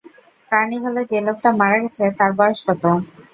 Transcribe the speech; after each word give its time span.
কার্নিভ্যালে 0.51 1.01
যে 1.11 1.19
লোকটা 1.27 1.49
মারা 1.59 1.77
গেছে, 1.83 2.03
তার 2.17 2.31
বয়স 2.37 2.59
কত? 2.67 2.83